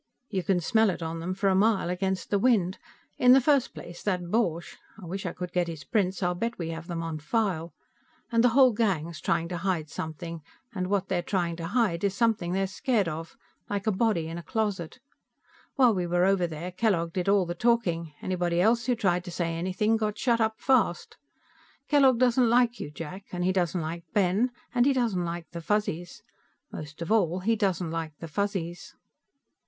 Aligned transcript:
"You 0.29 0.41
can 0.41 0.59
smell 0.59 0.89
it 0.89 1.03
on 1.03 1.19
them 1.19 1.35
for 1.35 1.47
a 1.47 1.53
mile, 1.53 1.87
against 1.91 2.31
the 2.31 2.39
wind. 2.39 2.79
In 3.19 3.33
the 3.33 3.39
first 3.39 3.75
place, 3.75 4.01
that 4.01 4.31
Borch. 4.31 4.75
I 4.99 5.05
wish 5.05 5.27
I 5.27 5.31
could 5.31 5.53
get 5.53 5.67
his 5.67 5.83
prints; 5.83 6.23
I'll 6.23 6.33
bet 6.33 6.57
we 6.57 6.69
have 6.69 6.87
them 6.87 7.03
on 7.03 7.19
file. 7.19 7.71
And 8.31 8.43
the 8.43 8.49
whole 8.57 8.71
gang's 8.71 9.21
trying 9.21 9.47
to 9.49 9.57
hide 9.57 9.91
something, 9.91 10.41
and 10.73 10.87
what 10.87 11.07
they're 11.07 11.21
trying 11.21 11.55
to 11.57 11.67
hide 11.67 12.03
is 12.03 12.15
something 12.15 12.51
they're 12.51 12.65
scared 12.65 13.07
of, 13.07 13.37
like 13.69 13.85
a 13.85 13.91
body 13.91 14.27
in 14.27 14.39
a 14.39 14.41
closet. 14.41 14.97
When 15.75 15.93
we 15.93 16.07
were 16.07 16.25
over 16.25 16.47
there, 16.47 16.71
Kellogg 16.71 17.13
did 17.13 17.29
all 17.29 17.45
the 17.45 17.53
talking; 17.53 18.11
anybody 18.23 18.59
else 18.59 18.87
who 18.87 18.95
tried 18.95 19.23
to 19.25 19.31
say 19.31 19.53
anything 19.53 19.97
got 19.97 20.17
shut 20.17 20.41
up 20.41 20.55
fast. 20.59 21.15
Kellogg 21.87 22.17
doesn't 22.17 22.49
like 22.49 22.79
you, 22.79 22.89
Jack 22.89 23.25
and 23.31 23.43
he 23.43 23.53
doesn't 23.53 23.79
like 23.79 24.05
Ben, 24.13 24.49
and 24.73 24.87
he 24.87 24.93
doesn't 24.93 25.23
like 25.25 25.51
the 25.51 25.61
Fuzzies. 25.61 26.23
Most 26.71 27.03
of 27.03 27.11
all 27.11 27.41
he 27.41 27.55
doesn't 27.55 27.91
like 27.91 28.17
the 28.17 28.27
Fuzzies." 28.27 28.95